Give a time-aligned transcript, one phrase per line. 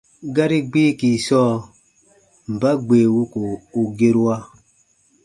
[0.35, 1.53] Gari gbiiki sɔɔ:
[2.53, 3.39] mba gbee wuko
[3.79, 4.35] u gerua?